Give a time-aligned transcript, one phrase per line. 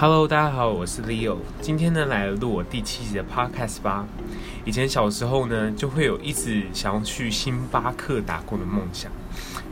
[0.00, 1.38] Hello，大家好，我是 Leo。
[1.60, 4.06] 今天呢，来录我第七集的 Podcast 吧。
[4.64, 9.10] 以前小时候呢，就会有一直想要去星巴克打工的梦想，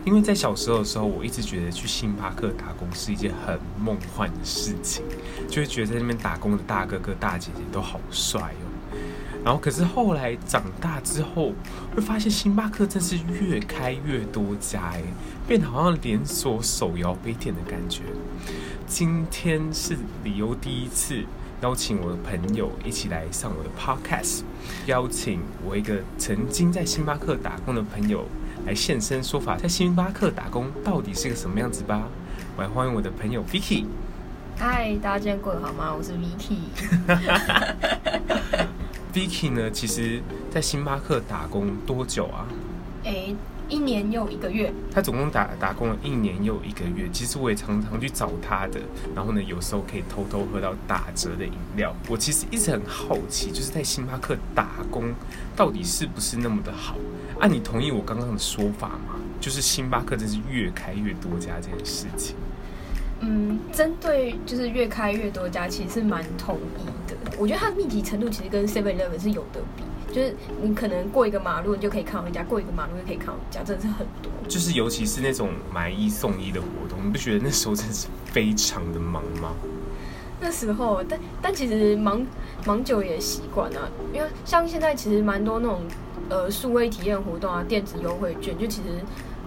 [0.04, 5.04] 因为在小时候的时候，我一直觉得去星巴克打工是一件很梦幻的事情，
[5.48, 8.65] 就会觉得在那边打工的大哥哥大姐姐都好帅哦。
[9.46, 11.52] 然后，可是后来长大之后，
[11.94, 15.00] 会发现星巴克真是越开越多家，哎，
[15.46, 18.02] 变得好像连锁手摇杯店的感觉。
[18.88, 21.22] 今天是理由第一次
[21.62, 24.40] 邀请我的朋友一起来上我的 podcast，
[24.86, 28.26] 邀请我一个曾经在星巴克打工的朋友
[28.66, 32.08] 来现身说法，在星巴克打工到底是个什么样子吧。
[32.56, 33.84] 我来欢迎我的朋友 Vicky。
[34.58, 35.94] 嗨，大家今天过得好吗？
[35.94, 36.56] 我是 Vicky。
[39.16, 40.20] Vicky 呢，其实
[40.50, 42.46] 在星巴克打工多久啊？
[43.04, 43.34] 诶。
[43.68, 47.08] 一年又一个月，他总共打打工了一年又一个月。
[47.12, 48.78] 其实我也常常去找他的，
[49.12, 51.92] 然后呢，有时候可以偷偷喝到打折的饮料。
[52.08, 55.12] 我其实一直很好奇，就是在星巴克打工
[55.56, 56.94] 到底是不是那么的好？
[57.40, 59.16] 啊，你同意我刚刚的说法吗？
[59.40, 62.36] 就是星巴克真是越开越多家这件事情。
[63.18, 67.05] 嗯，针对就是越开越多家，其实蛮同意的。
[67.38, 69.82] 我觉得它的密集程度其实跟 Seven Eleven 是有得比。
[70.12, 74.30] 就是你可能过一个马路，你就可以看到一家；过一个马路就可以看到一家，真的是很多。
[74.48, 79.52] 就是尤其是那种买一送一的活动，你不觉得那时候真的是非常的忙吗？
[80.40, 82.24] 那时候，但但其实忙
[82.64, 85.82] 忙久也习惯了，因为像现在其实蛮多那种
[86.30, 88.88] 呃数位体验活动啊，电子优惠券，就其实。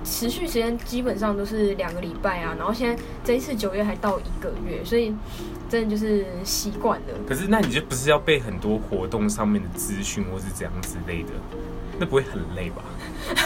[0.01, 5.13] 持续时间基本上都是两个礼拜啊，然后现在这一次九月还到一个月，所以
[5.69, 7.07] 真的就是习惯了。
[7.27, 11.29] 可是那你就不是要背很多活动上面的资讯或是怎样之类的，
[11.99, 12.83] 那不会很累吧？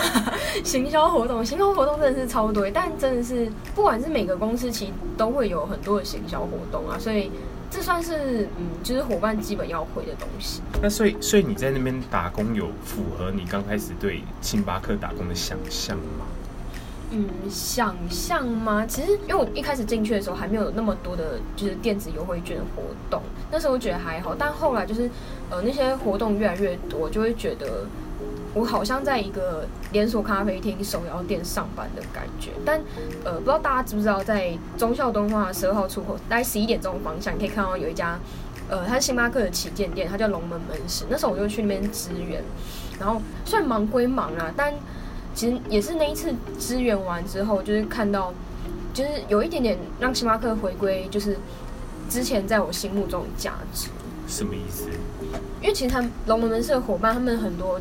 [0.64, 7.30] 行销活动，行销活动真的是超多，但真的是不管是每个公司其实都会有很多的行销活动啊，所以
[7.70, 10.62] 这算是嗯，就是伙伴基本要会的东西。
[10.82, 16.26] 那所以所以你在那边打工有符合你刚开始对星巴克打工的想象吗？
[17.16, 18.84] 嗯，想象吗？
[18.88, 23.22] 其实，因为我一开始进去的时候还没有那么多的，就是电子优惠券活动。
[23.52, 25.08] 那时候我觉得还好，但后来就是，
[25.52, 27.86] 呃，那些活动越来越多，就会觉得
[28.56, 32.50] 我好像在一个连锁咖啡厅、手摇店上班的感觉。
[32.66, 32.82] 但，
[33.24, 38.18] 呃，不知道大家知不知道，在忠孝敦化十二号出口，大概十一点钟方向，你可以看到有一家，
[38.68, 41.06] 呃，它是星巴克的旗舰店，它叫龙门门市。
[41.12, 42.44] 那时候我就去那边支援，
[43.00, 44.74] 然后虽然忙归忙啊，但
[45.34, 48.34] 其实也是那一次支援完之后，就是看到，
[48.94, 51.38] 就是有一点点让星巴克回归，就是
[52.10, 53.90] 之前在我心目中的价值。
[54.28, 54.90] 什么意思？
[55.62, 57.80] 因为其实他们龙门门市的伙伴，他们很多，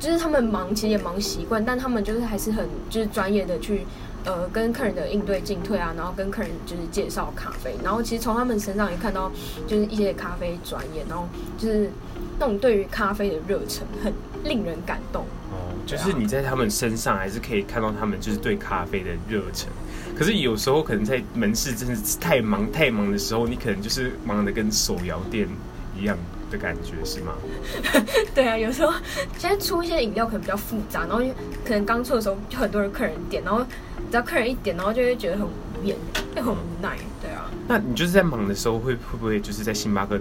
[0.00, 3.86] 就是他们忙，其实也忙习惯，但他们就是还是很就是专业的去
[4.24, 9.30] 呃跟客人的应对进退啊，然后跟客人就是介绍咖啡，然后其实从他们身上也看到
[9.66, 11.26] 就是一些咖啡专业，然后
[11.58, 11.90] 就是
[12.38, 14.12] 那种对于咖啡的热忱，很
[14.44, 15.26] 令人感动。
[15.86, 19.66] 就是你在他们身上还是可以看到他们就是对咖啡的热忱，
[20.16, 25.48] 可是有时候可能在门市真的是太忙太忙的时候，你可能就是忙的跟手摇店
[25.98, 26.16] 一样
[26.50, 27.32] 的感觉，是吗？
[28.34, 28.92] 对啊，有时候
[29.36, 31.18] 现在出一些饮料可能比较复杂，然后
[31.64, 33.62] 可能刚出的时候就很多人客人点，然后
[34.10, 35.50] 只要客人一点，然后就会觉得很无
[35.84, 35.96] 言，
[36.36, 37.50] 又很无奈，对啊。
[37.68, 40.18] 那你就是在忙的时候会会不会就是在星巴克？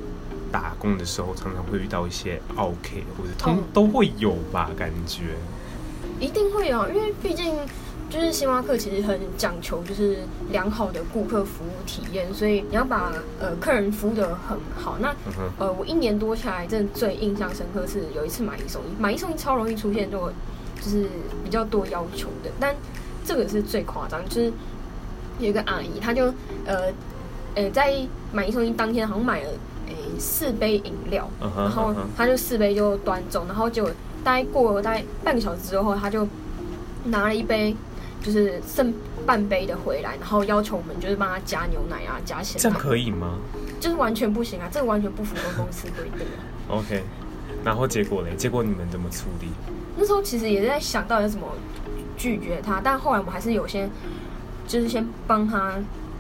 [0.52, 5.36] 打工的时候常常会遇到一些 OK 或者通都会有吧，感觉
[6.20, 7.56] 一定会有，因为毕竟
[8.10, 10.20] 就是星巴克其实很讲求就是
[10.52, 14.98] 良好的顾客服务体验，所以你要把呃客人服务得很好。
[15.00, 15.16] 那
[15.58, 20.30] 呃我一年多下来，真的最印象深刻是有一次买一送一，买一送一超容易出现就
[20.82, 21.08] 就是
[21.44, 22.76] 比较多要求的，但
[23.24, 24.52] 这个是最夸张，就是
[25.40, 26.26] 有一个阿姨，她就
[26.66, 26.92] 呃
[27.56, 27.96] 呃在
[28.34, 29.50] 买一送一当天好像买了。
[30.22, 33.88] 四杯饮料，uh -huh, 然后他就四杯就端走，然后就
[34.24, 36.28] 大概过了大概半个小时之后，他就
[37.06, 37.76] 拿了一杯
[38.22, 38.94] 就是剩
[39.26, 42.62] 半杯的回来，然后要求我们就是帮他加牛奶啊，加鲜奶。
[42.62, 43.40] 这样可以吗？
[43.80, 46.40] 就是完全不行啊，这个完全不符合公司规定啊。
[46.70, 47.04] OK，
[47.66, 48.36] 然后结果嘞？
[48.38, 49.48] 结果你们怎么处理？
[49.98, 51.48] 那时候其实也在想到底怎么
[52.16, 53.90] 拒绝他，但后来我们还是有先
[54.68, 55.74] 就是先帮他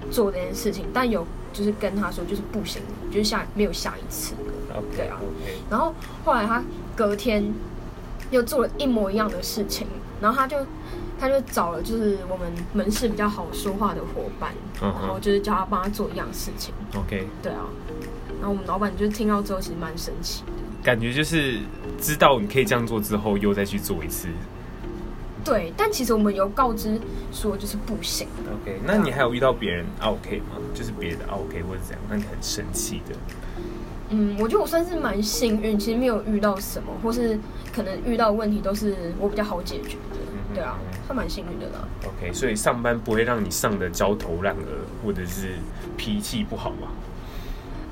[0.10, 1.26] 做这件事情，但有。
[1.54, 4.34] 就是跟他说，就是不行，就是下没有下一次
[4.96, 5.20] 对啊.
[5.70, 5.94] 然后
[6.24, 6.64] 后来他
[6.96, 7.54] 隔天
[8.30, 9.86] 又做了一模一样的事情，
[10.22, 10.58] 然后他就
[11.20, 15.02] 他就找了就是我们门市比较好说话的伙伴，uh.
[15.02, 16.74] 然后就是叫他帮他做一样事情。
[16.96, 17.66] OK，对啊，
[18.40, 20.52] 然后我们老板就是听到之后其实蛮神奇的，
[20.84, 21.60] 感觉就是
[22.00, 24.30] 知道你可以这样做之后又再去做一次，
[25.44, 27.00] 对，但其实我们有告知
[27.32, 28.28] 说就是不行。
[28.64, 30.58] OK，那你还有遇到别人 OK 吗？
[30.74, 33.16] 就是别的 OK 或者怎样，让你很生气的？
[34.10, 37.40] 嗯，我觉得我算是蛮幸运，其实没有遇到什么，或是
[37.74, 40.20] 可能遇到问题都是我比较好解决的。
[40.32, 40.78] 嗯、对啊，
[41.08, 41.88] 算蛮幸运的啦。
[42.06, 45.54] OK，所以上班不会让你上的焦头烂额，或者是
[45.98, 46.90] 脾气不好吗？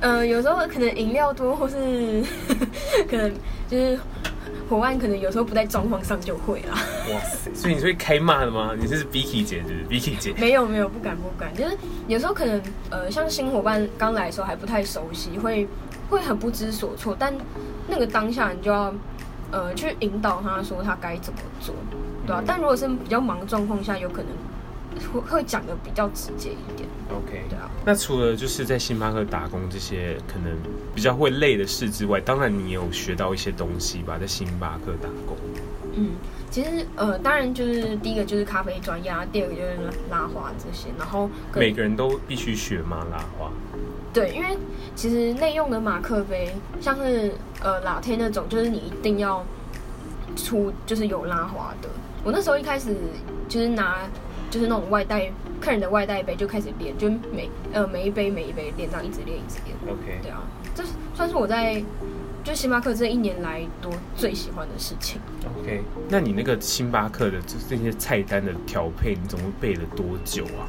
[0.01, 1.75] 呃，有时候可能饮料多，或是
[3.09, 3.29] 可能
[3.67, 3.99] 就是
[4.69, 6.77] 伙伴可能有时候不在状况上就会啦。
[7.13, 7.53] 哇塞！
[7.53, 8.73] 所以你是会开骂的吗？
[8.79, 10.33] 你是 Vicky 姐，对不是 Vicky 姐？
[10.37, 11.53] 没有没有，不敢不敢。
[11.55, 15.67] 就是有时候可能呃，像新伙伴刚来的时候还不太熟悉，会
[16.09, 17.15] 会很不知所措。
[17.17, 17.33] 但
[17.87, 18.93] 那个当下你就要
[19.51, 21.73] 呃去引导他说他该怎么做，
[22.25, 22.39] 对啊。
[22.41, 24.27] 嗯、但如果是比较忙的状况下，有可能
[25.11, 26.87] 会会讲的比较直接一点。
[27.09, 27.69] OK，对啊。
[27.85, 30.55] 那除了就是在星巴克打工这些可能
[30.93, 35.35] 比较会累的事之外，当然你也有学到一些东西吧，在星巴克打工。
[35.95, 36.11] 嗯，
[36.51, 39.77] 其实呃，当然就是第一个就是咖啡专业，第二个就是
[40.11, 43.05] 拉花这些，然后每个人都必须学吗？
[43.11, 43.51] 拉花？
[44.13, 44.57] 对，因为
[44.95, 49.43] 其实内用的马克杯，像是呃 Latte 那种，就是你一定要
[50.35, 51.89] 出就是有拉花的。
[52.23, 52.95] 我那时候一开始
[53.47, 53.97] 就是拿。
[54.49, 55.31] 就是那种外带
[55.61, 59.75] 客人的外带杯就开始练，就每呃每一杯每一杯练，这样一直练一直练。
[59.87, 60.41] OK，对啊，
[60.73, 60.83] 这
[61.15, 61.83] 算是我在
[62.43, 65.19] 就星巴克这一年来多最喜欢的事情。
[65.59, 67.37] OK，那你那个星巴克的
[67.69, 70.65] 这些菜单的调配，你总共背了多久啊？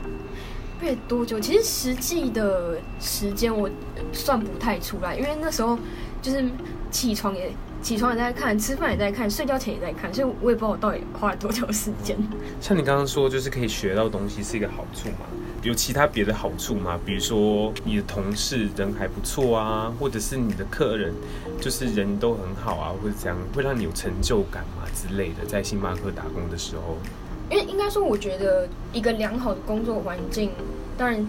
[0.80, 1.40] 背多久？
[1.40, 3.70] 其实实际的时间我
[4.12, 5.78] 算不太出来，因为那时候
[6.20, 6.44] 就是
[6.90, 7.50] 起床也。
[7.82, 12.16] 起床也在看，吃饭也在看，睡觉前也在看，所以我也不知道我到底花了多久时间。
[12.60, 15.26] 像你刚刚说，就是可以学到东西是一个好处嘛？
[15.62, 16.98] 有其他别的好处吗？
[17.04, 21.12] 比如说你的同事人还不错啊，或者是你的客人
[21.60, 25.46] 就是人都很好啊，或者这样会让你有成就感嘛之类的？
[25.46, 26.98] 在星巴克打工的时候，
[27.50, 30.50] 因为应该说，我觉得一个良好的工作环境，
[30.98, 31.26] 当然。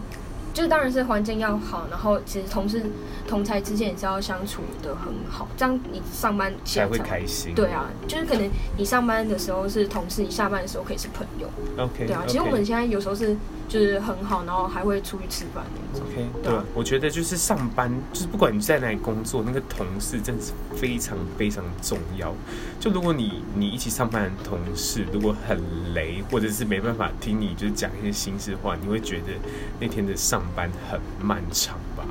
[0.54, 2.84] 就是当然是环境要好，然后其实同事
[3.28, 7.54] 同才之间也是要相处的很好，这样你上班才会开心。
[7.56, 11.48] 对啊，就是可能你上班的时候是同事，你下班的时候可以是朋友。
[11.78, 12.06] OK。
[12.06, 13.36] 对啊，其实我们现在有时候是
[13.72, 15.64] 就是很好，然后还会出去吃饭
[15.94, 16.08] 那种。
[16.08, 16.28] OK。
[16.44, 22.36] 对啊，我觉得就是上班，就是不管你在哪里工作，那个同事真的是非常非常重要。
[22.80, 25.58] 就如果你你一起上班的同事如果很
[25.96, 29.34] 雷，或者是没办法听你就是讲一些心事话，你会觉得
[29.80, 30.44] 那天的上。
[30.54, 32.04] 班很漫长吧？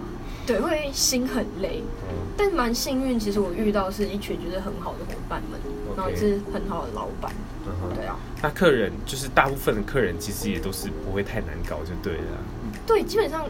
[0.47, 3.19] 对，会心很累，嗯、但蛮幸运。
[3.19, 5.61] 其实我遇到是一群就是很好的伙伴们.
[5.97, 7.33] 然后是很好的老板。
[7.67, 12.39] 嗯、对啊，那客人就是大部分的客人，其实也都是不会太难搞，就对了。
[12.87, 13.47] 对，基本上，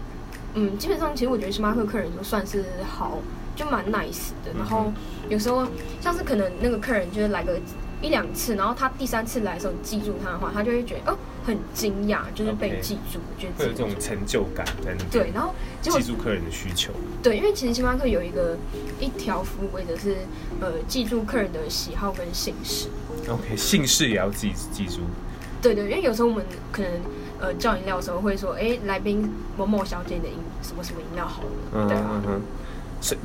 [0.55, 3.19] 嗯，基本上其实我觉得星巴克客人都算是好，
[3.55, 4.53] 就蛮 nice 的。
[4.59, 4.93] 然后
[5.29, 5.67] 有时候
[6.01, 7.59] 像是可能那个客人就是来个
[8.03, 11.17] 一两次，然后他第三次来的时候，你记住他的话，他就会觉得哦。
[11.51, 13.43] 很惊讶，就是被记住，Okay.
[13.43, 15.11] 觉得会有这种成就感在那边。
[15.11, 15.53] 对，然后
[15.83, 16.93] 记住客人的需求。
[17.23, 18.57] 对，因为其实星巴克有一个
[19.01, 20.19] 一条服务规则是，
[20.61, 22.89] 呃，记住客人的喜好跟姓氏。
[23.29, 25.01] OK，姓氏也要记记住。
[25.61, 26.91] 对对，因为有时候我们可能
[27.41, 32.23] 呃叫饮料的时候会说，哎，来宾某某小姐的饮什么什么饮料好了，嗯、对啊。
[32.27, 32.41] 嗯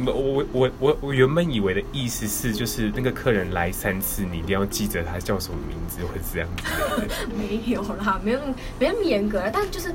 [0.05, 7.27] 我我我我我原本以为的意思是，就是那个客人来三次，你一定要记着他叫什么名字，或者这样子。
[7.37, 8.39] 没有啦，没有
[8.79, 9.93] 没那么严格，但就是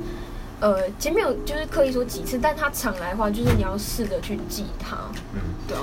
[0.59, 4.95] 呃，前面有就是刻意说几次，但他常来的话，就是你要试着去记他。
[5.33, 5.81] 嗯，对啊。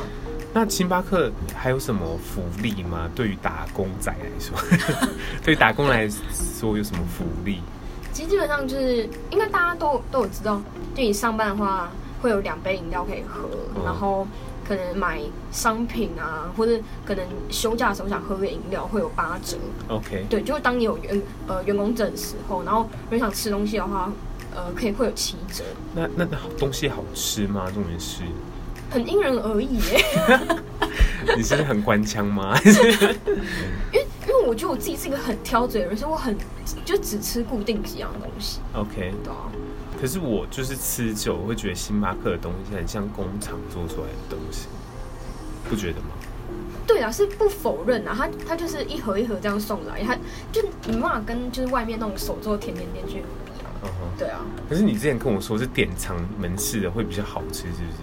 [0.54, 3.10] 那星巴克还有什么福利吗？
[3.16, 4.56] 对于打工仔来说，
[5.44, 7.60] 对于打工来说有什么福利？
[8.12, 10.62] 其实基本上就是应该大家都都有知道，
[10.94, 11.90] 就你上班的话。
[12.20, 14.26] 会有两杯饮料可以喝，哦、然后
[14.66, 15.20] 可能买
[15.50, 19.56] 商品啊，或者可能休假的时候想喝个饮料，会有八折。
[19.88, 24.12] OK，对，就是当你有员呃员工证的时候，然后如果想吃东西的话，
[24.54, 25.62] 呃，可以会有七折。
[25.94, 26.26] 那那
[26.58, 27.70] 东西好吃吗？
[27.72, 28.22] 重点是
[28.90, 30.04] 很因人而异耶。
[31.36, 32.58] 你是很官腔吗？
[32.64, 32.72] 因
[34.00, 36.36] 为因为我觉得我自己是一个很挑嘴的人，所以我很
[36.84, 38.60] 就只吃固定几样东西。
[38.74, 39.48] OK，对啊。
[40.00, 44.68] 可是我就是吃久，我会觉得星巴克的东西很像工厂做出来的东西，
[45.68, 46.10] 不觉得吗？
[46.86, 50.16] 对啊，是不否认啊，它它就是一盒一盒这样送来，它
[50.52, 53.14] 就没办法跟就是外面那种手做甜甜店去
[53.44, 53.68] 比啊。
[53.82, 54.18] Uh.
[54.18, 54.40] 对啊。
[54.68, 57.98] 可是你之前跟我说是典藏门市的会比较好吃，是不是？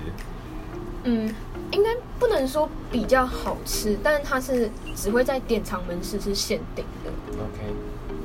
[1.05, 1.33] 嗯，
[1.71, 7.11] 应该不能说比较好吃，但是它是只会在典藏门市是限定的。
[7.35, 7.73] OK。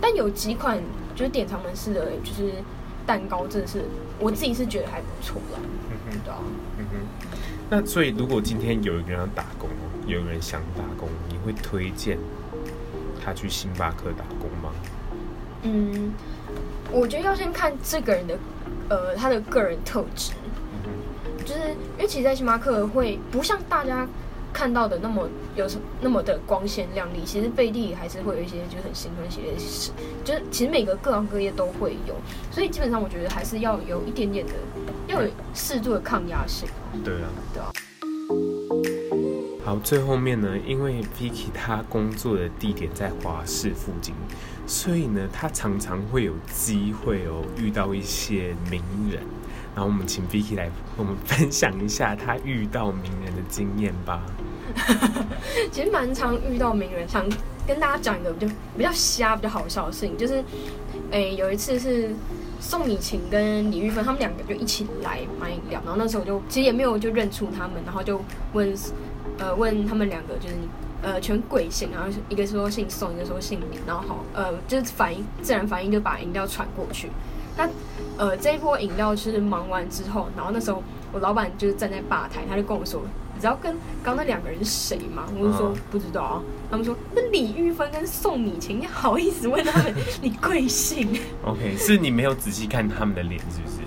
[0.00, 0.83] 但有几款
[1.15, 2.53] 就是典藏门市的，就是。
[3.11, 3.83] 蛋糕真的是
[4.21, 5.59] 我自己是觉得还不错啦，
[5.90, 6.38] 嗯哼，对啊，
[6.79, 7.26] 嗯哼。
[7.69, 9.69] 那所以如果今天有一个人要打工，
[10.07, 12.17] 有人想打工，你会推荐
[13.21, 14.73] 他去星巴克打工吗？
[15.64, 16.12] 嗯，
[16.93, 18.38] 我觉得要先看这个人的，
[18.90, 20.31] 呃，他的个人特质。
[21.45, 21.61] 就是
[21.97, 24.07] 因为其实，在星巴克会不像大家
[24.52, 29.90] 看到的那么有什那么的光鲜亮丽，其实背地里还是会有一些就是很辛苦的一些事，
[30.25, 32.14] 就是其实每个各行各业都会有，
[32.50, 34.52] 所以基本上我觉得还是要有一点点的，
[35.07, 36.69] 要有适度的抗压性。
[37.04, 37.71] 对啊，对啊。
[39.64, 44.14] 好，最后面呢，因为 Vicky 他工作的地点在华氏附近，
[44.66, 49.23] 所以呢，他常常会有机会哦遇到一些名人。
[49.81, 54.21] 然后我们请 Vicky 来我们分享一下他遇到名人的经验吧。
[55.73, 57.27] 其实蛮常遇到名人，想
[57.67, 60.45] 跟大家讲一个比较比较瞎、比较好笑的事情，就是，
[61.13, 62.11] 诶，有一次是
[62.61, 68.21] 宋美琴跟李玉芬他们两个就一起来买饮料，然后那时候就其实也没有就认出他们，然后就
[68.53, 68.77] 问。
[69.39, 70.55] 呃，问他们两个就是
[71.01, 77.09] 呃全贵姓，然后一个说姓宋，一个说姓李，然后好呃就是反应自然反应就把饮料传过去。
[77.57, 77.67] 那
[78.21, 83.00] 呃这一波饮料就是忙完之后，然后那时候我老板就是站在吧台，他就跟我说
[83.35, 91.09] ：“你知道跟刚那两个人是谁吗？”我就说：“不知道啊。”他们说：“那李玉芬跟宋米晴，你好意思问他们 你贵姓
[91.45, 93.79] ？”OK，是你没有仔细看他们的脸，是不是？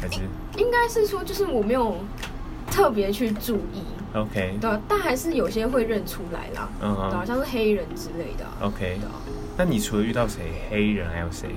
[0.00, 0.20] 还是
[0.58, 1.96] 应该是说就是我没有
[2.70, 3.82] 特别去注意。
[4.14, 7.08] OK，对，但还是有些会认出来啦，嗯、uh，huh.
[7.08, 8.44] 对，好像是黑人之类的。
[8.60, 9.08] OK，对。
[9.56, 11.48] 那你除了遇到谁，黑人还有谁？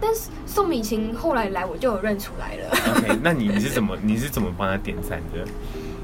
[0.00, 2.70] 但是宋美琴后来来，我就有认出来了。
[2.96, 5.44] OK， 那你你是怎么你是怎么帮他点餐的？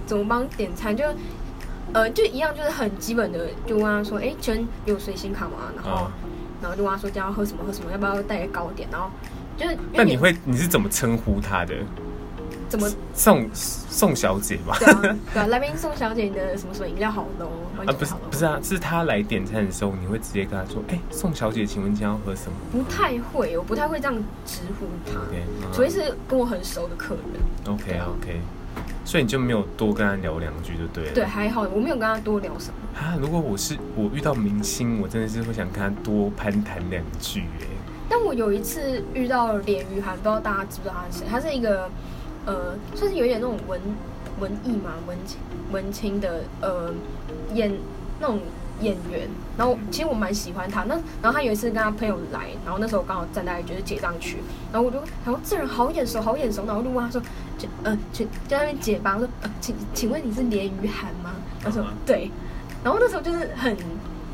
[0.06, 0.96] 怎么帮点餐？
[0.96, 1.04] 就
[1.92, 5.72] 呃，就一样，就是很基本的，就问他说，哎、欸，请问有随行卡吗？
[5.74, 6.08] 然后、uh.
[6.62, 8.88] 然后就问他说，今天要喝什么喝什么，要不要带个糕点？
[8.92, 9.10] 然后
[9.56, 11.74] 就是，那你会你是怎么称呼他的？
[12.70, 14.76] 怎么宋宋小姐吧？
[14.78, 17.92] 对啊，对啊，来宾宋小姐，你的什么什么饮料好浓啊？
[17.92, 24.14] 不是不是啊，是他来点餐的时候，你会直接跟他说：“哎、欸，宋小姐，请问今天要喝什么？”不太会，我不太会这样
[24.46, 27.74] 直呼他，okay, uh、除非是跟我很熟的客人。
[27.74, 28.40] OK OK，
[29.04, 31.12] 所以你就没有多跟他聊两句就对了。
[31.12, 33.00] 对，还好，我没有跟他多聊什么。
[33.00, 37.66] 啊，如果我是我遇到明星，我真的是会想跟他多攀谈两句哎。
[38.08, 41.26] 但我有一次遇到连俞涵，不知道大家知不知道他是谁？
[41.28, 41.90] 他是一个。
[42.46, 43.80] 呃，算是有点那种文
[44.38, 45.38] 文艺嘛，文青
[45.72, 46.92] 文青的呃
[47.54, 47.72] 演
[48.18, 48.40] 那种
[48.80, 49.28] 演员，
[49.58, 50.84] 然后其实我蛮喜欢他。
[50.84, 54.38] 那然后他有一次跟他朋友来，然后那时候刚好站在就是结账区，
[54.72, 57.20] 然后我就他说这人好眼熟，好眼熟，然后我就问他说，
[57.58, 61.32] 就呃请在那边结巴，我说呃请请问你是连俞涵吗？
[61.62, 62.30] 他说对，
[62.82, 63.76] 然后那时候就是很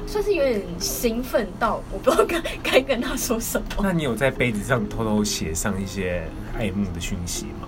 [0.07, 3.67] 算是有点兴奋到我不知道该该跟他说什么。
[3.83, 6.25] 那你有在杯子上偷偷写上一些
[6.57, 7.67] 爱慕的讯息吗？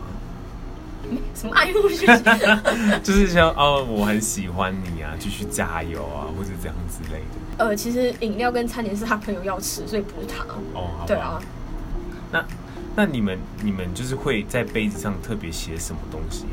[1.34, 1.88] 什么爱慕
[3.02, 7.64] 就是像哦，我很喜欢你啊，继续加油啊，或者这样之类的。
[7.64, 10.44] 呃，其实饮料跟餐点是他朋友要吃，所以不是他。
[10.74, 11.06] 哦，好。
[11.06, 11.40] 对啊。
[12.30, 12.44] 那
[12.94, 16.44] 那你们你们就是会在杯子上特别写什么东西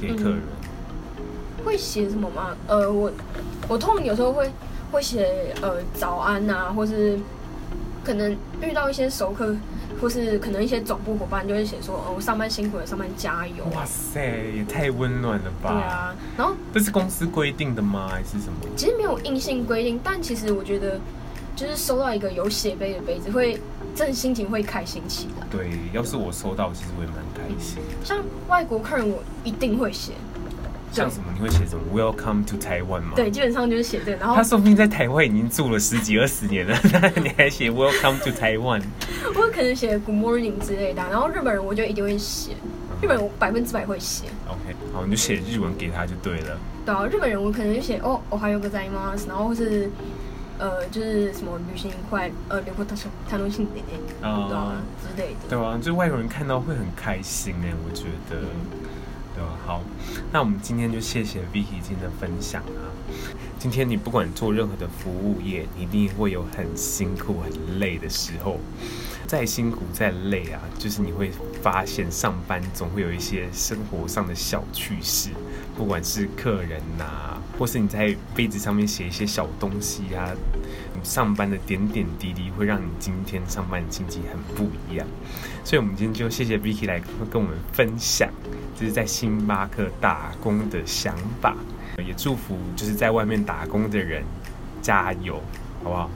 [0.00, 0.38] 给客人？
[0.38, 2.56] 嗯、会写什么吗？
[2.66, 3.12] 呃，我
[3.68, 4.50] 我通常有时候会
[4.92, 7.18] 会写呃早安啊，或是
[8.06, 8.30] 可能
[8.62, 9.56] 遇到一些熟客。
[9.98, 13.64] 或是可能一些总部伙伴就会写说，哦，我上班辛苦了，上班加油。
[13.74, 14.20] 哇塞，
[14.54, 15.70] 也太温暖了吧！
[15.70, 18.06] 对啊，然后这是公司规定的吗？
[18.10, 18.58] 还是什么？
[18.76, 21.00] 其实没有硬性规定，但其实我觉得，
[21.56, 23.58] 就是收到一个有写杯的杯子，会
[23.94, 25.46] 真的心情会开心起来。
[25.50, 27.78] 对，要是我收到，其实我也蛮开心。
[28.04, 30.12] 像外国客人，我一定会写。
[30.95, 31.25] 像什么？
[31.33, 31.83] 你会写什么？
[31.93, 33.13] Welcome to Taiwan 吗？
[33.15, 34.17] 对，基本上就是写这个。
[34.17, 38.81] 然后他说不定在台湾已经住了十几二十年了，那你还写 Welcome to Taiwan？
[39.33, 41.01] 我可能写 Good morning 之类的。
[41.09, 42.51] 然后日本人我就一定会写，
[43.01, 44.25] 日本人我百分之百会写。
[44.47, 46.57] OK，好，你就写日文给他就对了。
[46.85, 49.89] 对啊，日本人我可能就写哦，おはようございます，然后或是
[50.59, 52.85] 呃，就是什么旅行快，呃，旅行
[53.29, 55.47] 楽しんでね，啊之类的。
[55.49, 58.35] 对啊，就外国人看到会很开心哎，我觉得。
[58.41, 58.84] 嗯
[59.44, 59.82] 好，
[60.32, 62.92] 那我们今天就谢谢 Vicky 今天的分享啊。
[63.58, 68.58] 今天你不管做任何的服务业，一定会有很辛苦、很累的时候。
[69.26, 75.30] 再辛苦再累啊，就是你会发现上班总会有一些生活上的小趣事，
[75.76, 80.30] 不管是客人呐、啊，或是你在杯子上面写一些小东西啊，
[81.06, 85.06] 上班的点点滴滴会让你今天上班的经济很不一样。
[85.64, 88.28] 所以，我们今天就谢谢 Vicky 来跟我们分享，
[88.78, 91.56] 就是在星巴克打工的想法，
[91.98, 94.22] 也祝福就是在外面打工的人
[94.82, 95.40] 加油，
[95.82, 96.10] 好不好？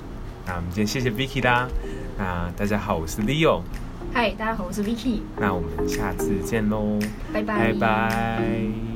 [0.47, 1.68] 那我们今天谢谢 Vicky 啦。
[2.18, 3.62] 那大家好，我是 Leo。
[4.12, 5.20] 嗨，大家好，我是 Vicky。
[5.38, 6.99] 那我们下次见喽，
[7.32, 8.89] 拜拜，拜拜。